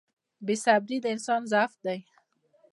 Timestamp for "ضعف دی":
1.51-1.99